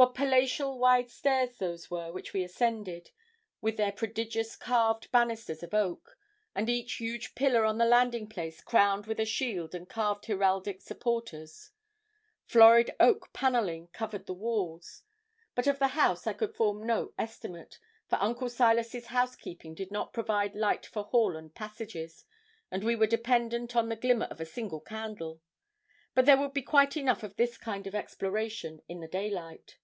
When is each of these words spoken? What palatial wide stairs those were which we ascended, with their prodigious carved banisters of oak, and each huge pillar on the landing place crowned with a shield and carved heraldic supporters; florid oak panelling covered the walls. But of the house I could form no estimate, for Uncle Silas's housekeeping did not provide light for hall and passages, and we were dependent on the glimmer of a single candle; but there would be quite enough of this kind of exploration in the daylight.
What 0.00 0.14
palatial 0.14 0.78
wide 0.78 1.10
stairs 1.10 1.58
those 1.58 1.90
were 1.90 2.10
which 2.10 2.32
we 2.32 2.42
ascended, 2.42 3.10
with 3.60 3.76
their 3.76 3.92
prodigious 3.92 4.56
carved 4.56 5.12
banisters 5.12 5.62
of 5.62 5.74
oak, 5.74 6.16
and 6.54 6.70
each 6.70 6.94
huge 6.94 7.34
pillar 7.34 7.66
on 7.66 7.76
the 7.76 7.84
landing 7.84 8.26
place 8.26 8.62
crowned 8.62 9.04
with 9.04 9.20
a 9.20 9.26
shield 9.26 9.74
and 9.74 9.86
carved 9.90 10.24
heraldic 10.24 10.80
supporters; 10.80 11.72
florid 12.46 12.92
oak 12.98 13.30
panelling 13.34 13.88
covered 13.88 14.24
the 14.24 14.32
walls. 14.32 15.02
But 15.54 15.66
of 15.66 15.78
the 15.78 15.88
house 15.88 16.26
I 16.26 16.32
could 16.32 16.56
form 16.56 16.86
no 16.86 17.12
estimate, 17.18 17.78
for 18.08 18.16
Uncle 18.22 18.48
Silas's 18.48 19.08
housekeeping 19.08 19.74
did 19.74 19.90
not 19.90 20.14
provide 20.14 20.54
light 20.54 20.86
for 20.86 21.02
hall 21.04 21.36
and 21.36 21.54
passages, 21.54 22.24
and 22.70 22.82
we 22.84 22.96
were 22.96 23.06
dependent 23.06 23.76
on 23.76 23.90
the 23.90 23.96
glimmer 23.96 24.28
of 24.30 24.40
a 24.40 24.46
single 24.46 24.80
candle; 24.80 25.42
but 26.14 26.24
there 26.24 26.38
would 26.40 26.54
be 26.54 26.62
quite 26.62 26.96
enough 26.96 27.22
of 27.22 27.36
this 27.36 27.58
kind 27.58 27.86
of 27.86 27.94
exploration 27.94 28.80
in 28.88 29.00
the 29.00 29.06
daylight. 29.06 29.76